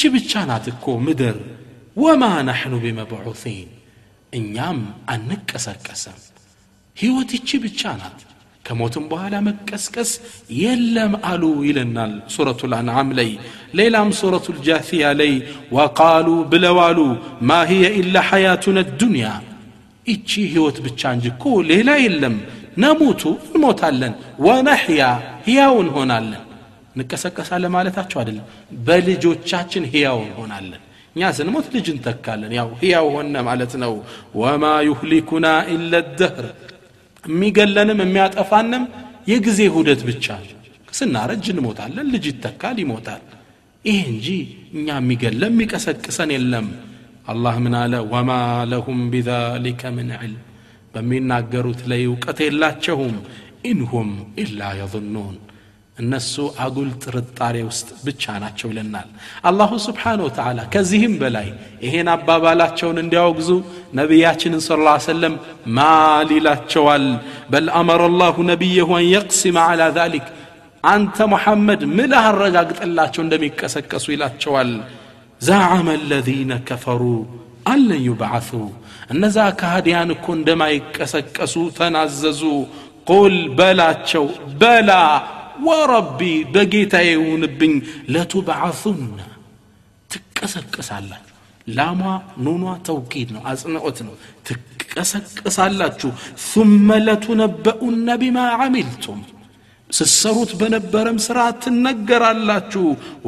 [0.00, 1.36] እቺ ብቻ ናት እኮ ምድር
[2.02, 3.68] ወማ ናሕኑ ቢመብዑሲን
[4.38, 4.78] እኛም
[5.14, 6.20] አንቀሰቀሰም
[7.00, 8.18] ሕይወት ይቺ ብቻ ናት
[8.66, 10.10] ከሞትም በኋላ መቀስቀስ
[10.62, 13.30] የለም አሉ ይለናል ሱረቱ ልአንዓም ላይ
[13.80, 15.32] ሌላም ሱረቱ ልጃፊያ ላይ
[15.78, 16.98] ወቃሉ ብለዋሉ
[17.50, 19.28] ማ ህየ ኢላ ሐያቱነ ዱንያ
[20.12, 22.36] ይቺ ሕይወት ብቻ እንጂ እኮ ሌላ የለም
[22.84, 24.14] ነሙቱ እንሞታለን
[24.48, 25.02] ወነሕያ
[25.48, 26.44] ሕያው እንሆናለን
[26.96, 28.46] እንቀሰቀሳለን ማለታቸው አይደለም
[28.86, 30.80] በልጆቻችን ህያው እንሆናለን
[31.14, 33.92] እኛ ስንሞት ልጅ እንተካለን ያው ህያው ሆነ ማለት ነው
[34.40, 36.46] ወማ ዩህሊኩና ኢለ ደህር
[37.30, 38.84] የሚገለንም የሚያጠፋንም
[39.32, 40.26] የጊዜ ሁደት ብቻ
[40.98, 43.24] ስናረጅ እንሞታለን ልጅ ይተካል ይሞታል
[43.88, 44.28] ይህ እንጂ
[44.78, 46.66] እኛ የሚገለም የሚቀሰቅሰን የለም
[47.32, 48.30] አላህ ምን አለ ወማ
[48.72, 50.40] ለሁም ቢዛሊከ ምን ዕልም
[50.94, 53.14] በሚናገሩት ላይ እውቀት የላቸውም
[53.70, 54.10] ኢንሁም
[54.44, 55.36] ኢላ የظኑን
[56.00, 59.08] እነሱ አጉል ጥርጣሬ ውስጥ ብቻ ናቸው ይለናል
[59.48, 61.48] አላሁ ስብሓን ወተዓላ ከዚህም በላይ
[61.84, 63.50] ይሄን አባባላቸውን እንዲያወግዙ
[64.00, 65.34] ነቢያችንን ስለ ላ ሰለም
[65.78, 67.06] ማል ይላቸዋል
[67.54, 70.28] በል አመረ ላሁ ነቢየሁ አን የቅሲመ አላ ዛሊክ
[70.94, 74.70] አንተ ሙሐመድ ምልህ አረጋግጥላቸው እንደሚቀሰቀሱ ይላቸዋል
[75.48, 77.02] ዛዓመ አለዚነ ከፈሩ
[77.72, 78.50] አለን ዩብዓሱ
[79.14, 82.40] እነዛ ካህዲያን እኮ እንደማይቀሰቀሱ ተናዘዙ
[83.10, 84.24] ቁል በላቸው
[84.62, 84.90] በላ
[85.68, 87.72] وربي بقيت ايون بن
[88.14, 89.02] لتبعثن
[90.12, 91.18] تكسكس الله
[91.76, 92.12] لاما
[92.44, 94.14] نونوا توكيد نو اصنعوت نو
[94.46, 95.86] تكسكس الله
[96.52, 99.18] ثم لتنبؤن بما عملتم
[99.98, 102.74] سسروت بنبرم سرات نقر الله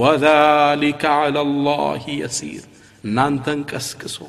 [0.02, 2.62] وذلك على الله يسير
[3.17, 4.27] نانتن كسكسو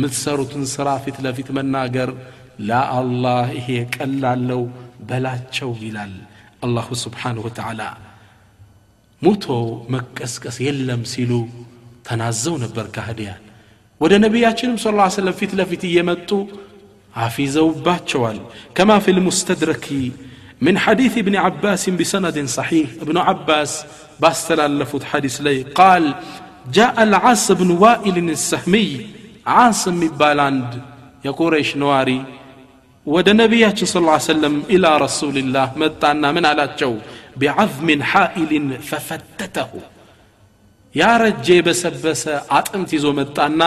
[0.00, 2.10] متسروت سرافت لفت من ناقر
[2.68, 4.62] لا الله هي كلا لو
[5.08, 6.14] بلا تشوي لال
[6.64, 7.90] الله سبحانه وتعالى
[9.22, 11.48] موتو مكسكس يلم سيلو
[12.04, 13.34] تنازو نبر كهديا
[14.00, 14.42] ودى نبي
[14.76, 16.38] صلى الله عليه وسلم فتلة فتي يمتو
[17.16, 18.38] عفيزو باتشوال
[18.76, 19.86] كما في المستدرك
[20.64, 23.72] من حديث ابن عباس بسند صحيح ابن عباس
[24.20, 26.04] باستلال لفوت حديث لي قال
[26.76, 28.90] جاء العاص بن وائل السهمي
[29.52, 30.72] عاصم بالاند
[31.28, 32.20] يقول ايش نواري
[33.14, 36.92] ወደ ነቢያችን ስ ሰለም ኢላ ረሱልላህ መጣና ምን አላቸው
[37.40, 39.70] ቢዓዝሚን ሓኢሊን ፈፈተተሁ
[41.00, 42.24] ያረጀ የበሰበሰ
[42.58, 43.62] አጥንት ይዞ መጣና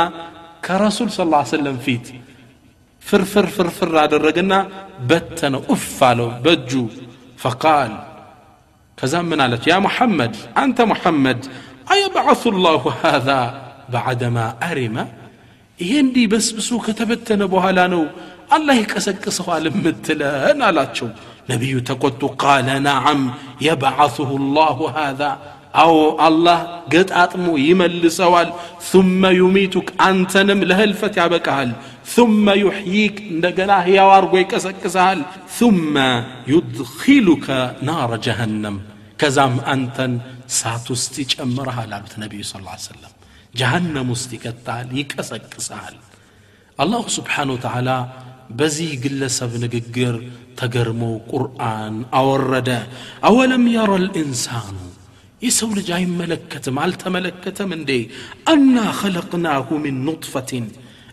[0.66, 2.06] ከረሱል ስ ሰለም ፊት
[3.08, 4.54] ፍርፍር ፍርፍር አደረገና
[5.12, 6.72] በተነው እፍ አለው በእጁ
[7.46, 7.94] ፈቃል
[9.02, 11.42] ከዛም ምን አለች ያ ሙሐመድ አንተ ሙሐመድ
[11.96, 13.28] አየብዓث ላሁ ሃذ
[13.94, 14.38] በዓደማ
[14.70, 14.96] አሪመ
[15.82, 18.04] ይሄ እንዲህ በስብሱ ከተበተነ በኋላ ነው
[18.56, 20.88] الله يكسكسه على مثل أنا لا
[21.50, 22.12] نبي تقول
[22.46, 23.20] قال نعم
[23.62, 25.38] يبعثه الله هذا
[25.76, 26.58] أو الله
[26.94, 28.50] قد أطمو يمل سوال
[28.92, 31.72] ثم يميتك أنت نم لهلفة عبكهل
[32.16, 35.20] ثم يحييك نقناه يا وارقوي كسكسهل
[35.60, 35.96] ثم
[36.54, 37.48] يدخلك
[37.90, 38.76] نار جهنم
[39.20, 39.98] كزام أنت
[40.60, 43.14] ساتستيج أمرها لعبت النبي صلى الله عليه وسلم
[43.60, 45.94] جهنم استيك التالي كسكسهل
[46.84, 47.98] الله سبحانه وتعالى
[48.60, 50.16] በዚህ ግለሰብ ንግግር
[50.60, 51.04] ተገርሞ
[51.36, 52.70] ቁርአን አወረደ
[53.28, 54.78] አወለም ያረ ልኢንሳኑ
[55.46, 57.92] የሰው ልጅ አይመለከትም አልተመለከተም እንዴ
[58.52, 60.66] አና ኸለቅናሁ ምን ኑጥፈትን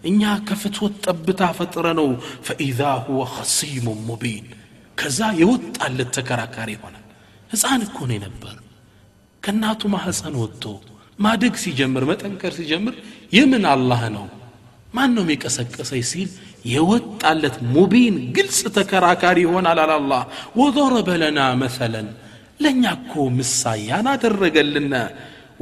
[0.08, 2.08] እኛ ከፍትወት ጠብታ ፈጥረ ነው
[2.46, 4.44] ፈኢዛ ሁወ ኸሲሙ ሙቢን
[5.00, 7.04] ከዛ የወጣለት ተከራካሪ ይሆናል
[7.54, 8.56] ሕፃን እኮ ነው የነበር
[9.44, 10.64] ከእናቱ ማህፀን ወጥቶ
[11.24, 12.94] ማደግ ሲጀምር መጠንከር ሲጀምር
[13.38, 14.26] የምን አላህ ነው
[14.96, 16.28] ማን ነው የቀሰቀሰኝ ሲል
[16.74, 20.22] የወጣለት ሙቢን ግልጽ ተከራካሪ ይሆናል አለ አላህ
[20.60, 22.08] ወضረበ ለና መሰለን
[22.64, 24.90] ለእኛ እኮ ምሳያን አደረገልን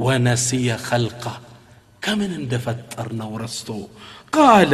[0.05, 1.23] ወነሲየ ኸልቃ
[2.05, 3.69] ከምን እንደፈጠር ነው ረስቶ
[4.37, 4.73] ቃለ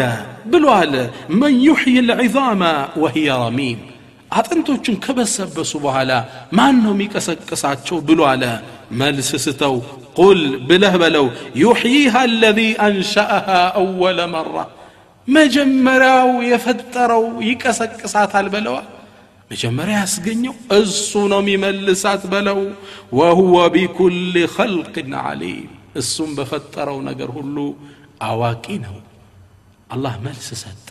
[0.53, 0.93] ብሏል
[1.41, 2.63] መን ዩሕይ ልዒዛማ
[3.03, 3.81] ወህየ ረሚም
[4.39, 6.11] አጥንቶችን ከበሰበሱ በኋላ
[6.57, 8.43] ማን ነው የሚቀሰቅሳቸው ብሎ አለ
[9.01, 9.75] መልስ ስተው
[10.21, 11.25] ቁል ብለህ በለው
[11.65, 13.47] ዩሕይሃ አለዚ አንሸአሃ
[13.83, 14.55] አወለ መራ
[15.37, 18.87] መጀመሪያው የፈጠረው ይቀሰቅሳታል በለዋል
[19.51, 22.59] መጀመሪያ ያስገኘው እሱ ነው የሚመልሳት በለው
[23.19, 24.17] ወሁወ ቢኩል
[24.55, 27.57] ኸልቅን አሊም እሱም በፈጠረው ነገር ሁሉ
[28.29, 28.95] አዋቂ ነው
[29.95, 30.87] አላህ መልስ ሰጠ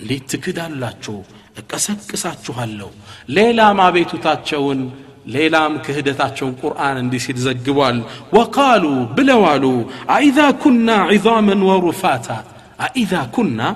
[0.00, 1.16] እንዴት ትክዳላችሁ
[1.62, 2.90] እቀሰቅሳችኋለሁ
[3.38, 4.80] ሌላም አቤቱታቸውን
[5.36, 7.98] ሌላም ክህደታቸውን ቁርአን እንዲህ ሲል ዘግቧል
[8.38, 8.84] ወቃሉ
[9.18, 9.66] ብለዋሉ
[10.16, 12.28] አይዛ ኩና ዒዛመን ወሩፋታ
[12.86, 13.68] أإذا كنا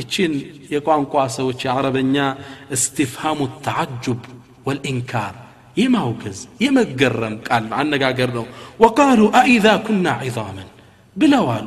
[0.00, 0.32] ይችን
[0.74, 2.16] የቋንቋ ሰዎች የአረበኛ
[2.76, 4.20] እስቲፍሃሙ ተዓጁብ
[4.66, 5.34] ወልኢንካር
[5.82, 8.44] የማውገዝ የመገረም ቃል አነጋገር ነው
[8.84, 10.68] ወቃሉ አኢዛ ኩና ዒዛመን
[11.22, 11.66] ብለው አሉ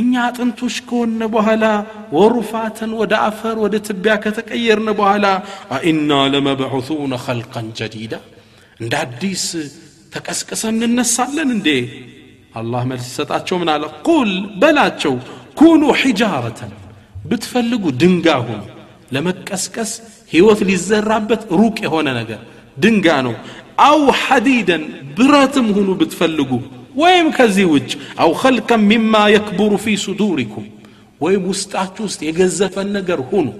[0.00, 1.64] እኛ አጥንቶች ከሆነ በኋላ
[2.16, 5.26] ወሩፋተን ወደ አፈር ወደ ትቢያ ከተቀየርን በኋላ
[5.78, 8.14] አኢና ለመብዑቱነ ኸልቀን ጀዲዳ
[8.82, 9.44] እንደ አዲስ
[10.16, 11.68] ተቀስቅሰን እንነሳለን እንዴ
[12.62, 14.30] አላህ መልስ ይሰጣቸው ምን አለ ቁል
[14.62, 15.14] በላቸው
[15.58, 16.60] كونوا حجارة
[17.30, 18.60] بتفلقوا دنقاهم
[19.14, 19.90] لما كسكس
[20.34, 22.38] هيوث للزرابت روك هنا نجا
[22.84, 23.34] دنقانو
[23.90, 24.78] أو حديدا
[25.16, 26.64] براتم هنو بتفلقوا
[27.00, 27.88] ويم كزيوج
[28.22, 30.64] أو خلقا مما يكبر في صدوركم
[31.24, 33.52] ويم استعتوست يجزف النجر هنو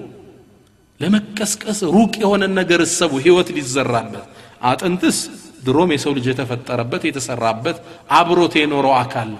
[1.00, 4.24] لما كسكس روك هنا النجر السبو هيوث للزرابت
[4.68, 5.18] آت آه، أنتس
[5.66, 7.76] درومي سولي جتفت تربت يتسرابت
[8.16, 9.30] عبروتين وروعكال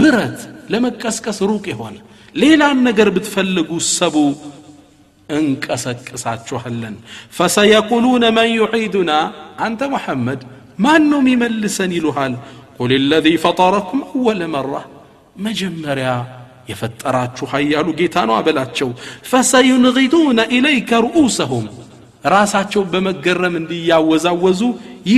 [0.00, 0.38] ብረት
[0.72, 1.96] ለመቀስቀስ ሩቅ የሆነ
[2.42, 3.68] ሌላም ነገር ብትፈልጉ
[3.98, 4.16] ሰቡ
[5.38, 6.96] እንቀሰቅሳችኋለን
[7.36, 9.12] ፈሰየቁሉነ መን ዩዒዱና
[9.66, 10.40] አንተ ሙሐመድ
[10.84, 12.34] ማን ነው የሚመልሰን ይሉሃል
[12.80, 14.74] ቁል ለዚ ፈጠረኩም አወለ መራ
[15.46, 16.10] መጀመሪያ
[16.70, 18.88] የፈጠራችሁ ሀያሉ ጌታ ነው አበላቸው
[19.30, 21.66] ፈሰዩንጊዱነ ኢለይከ ርኡሰሁም
[22.34, 24.60] ራሳቸውን በመገረም እንዲያወዛወዙ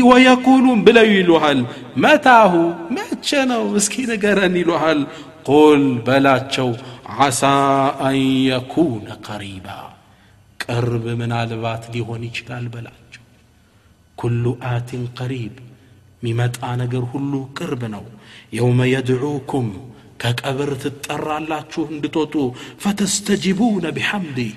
[0.08, 1.60] ويقولون بلا يلوحل
[2.04, 2.54] متاه
[2.96, 5.00] ما تشانو مسكين قران يلوحل
[5.50, 6.70] قل بلا تشو
[7.18, 7.56] عسى
[8.10, 8.16] أن
[8.52, 9.80] يكون قريبا
[10.62, 12.92] كرب من البات لي هوني تشكال بلا
[14.20, 14.44] كل
[14.74, 15.52] آت قريب
[16.22, 18.04] ميمت أنا قر هلو قربنو
[18.58, 19.66] يوم يدعوكم
[20.20, 22.50] كاك أبرت الترى لا تشوهن
[22.82, 24.50] فتستجبون بحمدي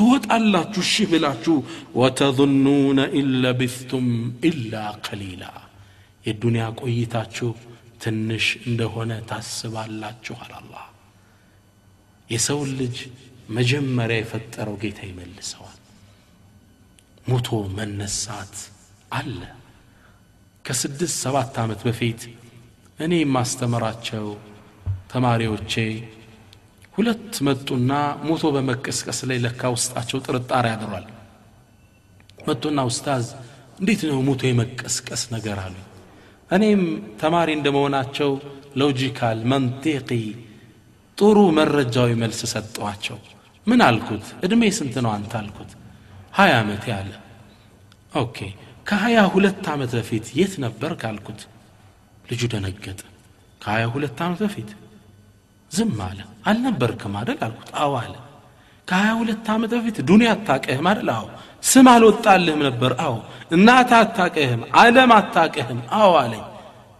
[0.00, 1.54] ትወጣላችሁ እሺ ብላችሁ
[2.00, 4.06] ወተظኑነ ኢለብስቱም
[4.50, 4.72] ኢላ
[5.06, 5.44] ቀሊላ
[6.26, 7.48] የዱንያ ቆይታችሁ
[8.02, 10.74] ትንሽ እንደሆነ ታስባላችሁ አላላ
[12.34, 12.96] የሰው ልጅ
[13.56, 15.78] መጀመሪያ የፈጠረው ጌታ ይመልሰዋል
[17.32, 18.54] ሞቶ መነሳት
[19.20, 19.40] አለ
[20.68, 22.22] ከስድስት ሰባት ዓመት በፊት
[23.06, 24.28] እኔ የማስተምራቸው
[25.14, 25.74] ተማሪዎቼ
[26.98, 27.92] ሁለት መጡና
[28.28, 31.04] ሞቶ በመቀስቀስ ላይ ለካ ውስጣቸው ጥርጣሬ አድሯል።
[32.48, 33.26] መጡና ኡስታዝ
[33.80, 35.74] እንዴት ነው ሞቶ የመቀስቀስ ነገር አሉ
[36.56, 36.82] እኔም
[37.20, 38.30] ተማሪ እንደመሆናቸው
[38.82, 40.10] ሎጂካል መንጢቂ
[41.20, 43.18] ጥሩ መረጃዊ መልስ ሰጠዋቸው
[43.70, 45.70] ምን አልኩት እድሜ ስንት ነው አንተ አልኩት
[46.38, 47.12] ሀያ ዓመት ያለ
[48.22, 48.36] ኦኬ
[48.90, 51.40] ከሀያ ሁለት ዓመት በፊት የት ነበር ካልኩት
[52.32, 53.00] ልጁ ደነገጠ
[53.62, 54.70] ከሀያ ሁለት ዓመት በፊት
[55.76, 56.18] ዝም አለ
[56.50, 58.14] አልነበርክም አደል አልኩት አዎ አለ
[58.90, 61.24] ከሀያ ሁለት ዓመት በፊት ዱኒያ አታቀህም አደል አዎ
[61.70, 63.16] ስም አልወጣልህም ነበር አዎ
[63.56, 66.44] እናት አታቀህም አለም አታቀህም አዎ አለኝ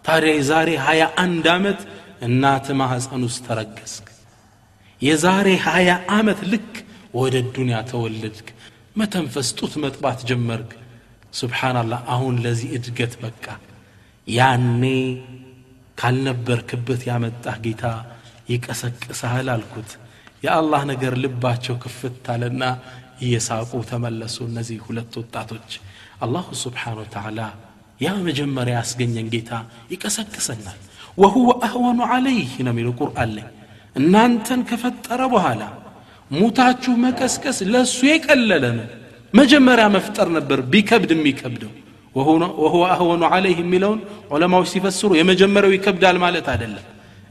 [0.09, 1.81] ታዲያ የዛሬ ሀያ አንድ ዓመት
[2.27, 4.07] እናት ማህፀን ውስጥ ተረገስክ
[5.07, 6.73] የዛሬ ሀያ ዓመት ልክ
[7.23, 8.49] ወደ ዱኒያ ተወለድክ
[9.01, 10.71] መተንፈስ ጡት መጥባት ጀመርክ
[11.41, 13.45] ስብሓናላህ አሁን ለዚህ እድገት በቃ
[14.39, 14.83] ያኔ
[16.01, 17.85] ካልነበርክበት ያመጣህ ጌታ
[18.55, 19.91] ይቀሰቅሰሃል አልኩት
[20.45, 22.65] የአላህ ነገር ልባቸው ክፍት አለና
[23.27, 25.71] እየሳቁ ተመለሱ እነዚህ ሁለት ወጣቶች
[26.25, 27.41] አላሁ ስብሓን ወተላ
[28.05, 29.53] ያ መጀመሪያ ያስገኘን ጌታ
[29.93, 30.79] ይቀሰቅሰናል
[31.23, 33.47] ወሁወ አህወኑ አለይህ ነው የሚለው ቁርአን ላይ
[34.01, 35.63] እናንተን ከፈጠረ በኋላ
[36.39, 38.87] ሙታችሁ መቀስቀስ ለእሱ የቀለለ ነው
[39.41, 41.73] መጀመሪያ መፍጠር ነበር ቢከብድ የሚከብደው
[42.19, 44.01] ወሁወ አህወኑ አለይህ የሚለውን
[44.37, 46.87] ዑለማዎች ሲፈስሩ የመጀመሪያው ይከብዳል ማለት አይደለም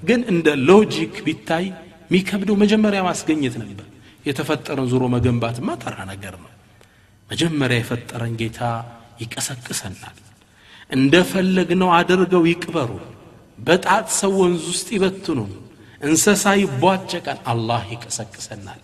[0.07, 1.65] ግን እንደ ሎጂክ ቢታይ
[2.09, 3.87] የሚከብደው መጀመሪያ ማስገኘት ነበር
[4.27, 6.51] የተፈጠረን ዙሮ መገንባትማ ተራ ነገር ነው
[7.31, 8.59] መጀመሪያ የፈጠረን ጌታ
[9.21, 10.17] ይቀሰቅሰናል
[10.97, 12.91] እንደፈለግነው አድርገው ይቅበሩ
[13.67, 15.39] በጣት ሰው ወንዝ ውስጥ ይበትኑ
[16.07, 18.81] እንሰሳ ይቧጨቃል አላህ ይቀሰቅሰናል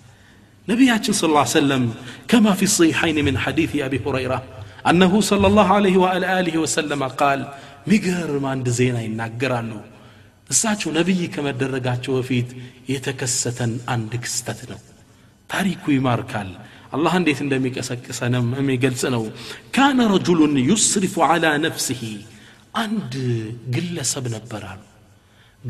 [0.72, 1.84] ነቢያችን ስለ ላ ሰለም
[2.32, 4.34] ከማ ፊ ሰሒሐይን ምን ሐዲት አቢ ሁረይራ
[4.92, 7.40] أنه صلى الله عليه وآله وسلم قال
[7.92, 9.82] مقر ما عند زينة ينقرانه
[10.54, 12.50] እሳቸው ነቢይ ከመደረጋቸው በፊት
[12.94, 14.80] የተከሰተን አንድ ክስተት ነው
[15.52, 16.50] ታሪኩ ይማርካል
[16.96, 19.24] አላህ እንዴት እንደሚቀሰቅሰንም የሚገልጽ ነው
[19.76, 22.02] ካነ ረጁሉን ዩስሪፉ አላ ነፍስህ
[22.84, 23.14] አንድ
[23.76, 24.82] ግለሰብ ነበር አሉ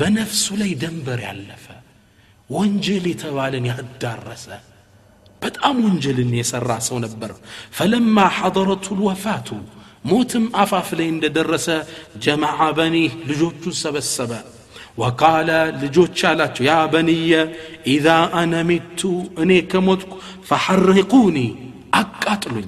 [0.00, 1.66] በነፍሱ ላይ ደንበር ያለፈ
[2.56, 4.46] ወንጀል የተባለን ያዳረሰ
[5.44, 7.32] በጣም ወንጀልን የሰራ ሰው ነበር
[7.78, 9.48] ፈለማ ሐضረቱ ልወፋቱ
[10.10, 11.66] ሞትም አፋፍ ላይ እንደደረሰ
[12.24, 14.32] ጀማዓ በኒህ ልጆቹን ሰበሰበ
[14.96, 15.46] وقال
[15.82, 17.42] لجوتشا يا بني
[17.86, 20.06] إذا أنا مت أني كموت
[20.44, 21.56] فحرقوني
[21.94, 22.66] أكاتلوني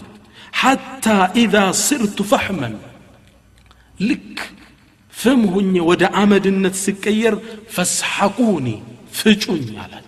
[0.53, 2.79] حتى إذا صرت فحما
[4.01, 4.51] لك
[5.11, 7.39] فم هني ودا أمد سكير
[7.71, 10.01] فاسحقوني فجوني على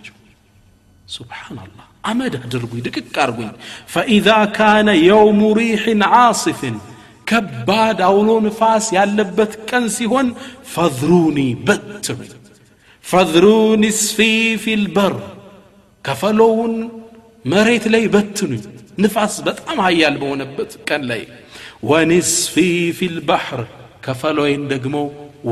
[1.07, 3.53] سبحان الله أمد هدرقوني دكك
[3.87, 6.71] فإذا كان يوم ريح عاصف
[7.29, 10.27] ከባድ አውሎ ንፋስ ያለበት ቀን ሲሆን
[10.75, 12.31] ፈዝሩኒ በትሩኝ
[13.11, 14.19] ፈዝሩኒ ስፊ
[14.63, 15.13] ፊልበር
[16.07, 16.73] ከፈሎውን
[17.51, 18.63] መሬት ላይ በትኑኝ
[19.03, 21.21] ንፋስ በጣም ሀያል በሆነበት ቀን ላይ
[21.91, 22.55] ወኒስፊ
[22.99, 23.61] ፊልባሕር
[24.07, 24.95] ከፈሎይን ደግሞ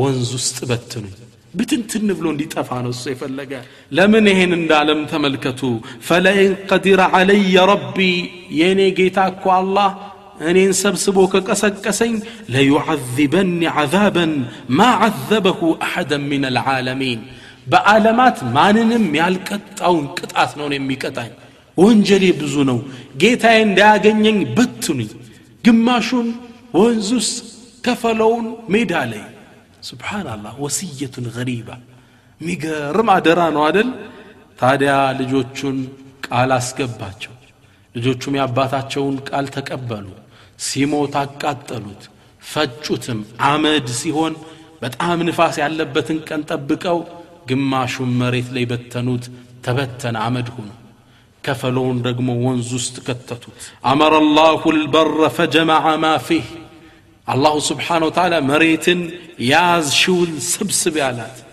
[0.02, 1.16] ወንዝ ውስጥ በትኑኝ
[1.60, 3.54] ብትንትን ብሎ እንዲጠፋ ነው እሱ የፈለገ
[3.98, 5.62] ለምን ይሄን እንዳለም ተመልከቱ
[6.08, 7.98] ፈለኢን ቀዲረ አለየ ረቢ
[8.60, 9.88] የእኔ ጌታ እኮ አላህ
[10.50, 12.12] እኔን ሰብስቦ ከቀሰቀሰኝ
[12.54, 14.34] ለዩዓذበኒ ዓዛበን
[14.80, 17.22] ማ ዓዘበሁ አሐደን ምን አልዓለሚን
[17.72, 21.32] በዓለማት ማንንም ያልቀጣውን ቅጣት ነው የሚቀጣኝ
[21.84, 22.78] ወንጀሌ ብዙ ነው
[23.24, 25.10] ጌታዬ እንዳያገኘኝ በትኑኝ
[25.66, 26.28] ግማሹን
[26.80, 27.38] ወንዝ ውስጥ
[27.88, 29.26] ከፈለውን ሜዳ ላይ
[29.90, 31.68] ስብሓናላህ ወስየቱን ገሪባ
[32.46, 33.90] ሚገርም አደራ ነው አደል
[34.62, 35.78] ታዲያ ልጆቹን
[36.28, 37.34] ቃል አስገባቸው
[37.98, 40.08] ልጆቹም የአባታቸውን ቃል ተቀበሉ
[40.66, 42.04] ሲሞት አቃጠሉት
[42.52, 43.20] ፈጩትም
[43.52, 44.34] አመድ ሲሆን
[44.84, 47.00] በጣም ንፋስ ያለበትን ቀን ጠብቀው
[47.52, 49.26] ግማሹን መሬት ላይ በተኑት
[49.66, 50.70] ተበተነ አመድ ሆኖ
[51.48, 53.62] ከፈለውን ደግሞ ወንዝ ውስጥ ከተቱት
[53.92, 56.48] አመረ አላሁ ልበረ ፈጀማዐ ማ ፊህ
[57.34, 59.02] አላሁ ስብሓን ወተዓላ መሬትን
[59.52, 61.47] ያዝ ሽውን ስብስብ ያላት